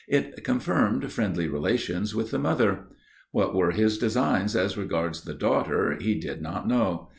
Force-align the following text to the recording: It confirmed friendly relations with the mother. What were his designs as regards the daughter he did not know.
It 0.07 0.43
confirmed 0.43 1.11
friendly 1.11 1.47
relations 1.47 2.15
with 2.15 2.31
the 2.31 2.39
mother. 2.39 2.85
What 3.29 3.53
were 3.53 3.69
his 3.69 3.99
designs 3.99 4.55
as 4.55 4.75
regards 4.75 5.25
the 5.25 5.35
daughter 5.35 5.95
he 6.01 6.19
did 6.19 6.41
not 6.41 6.67
know. 6.67 7.09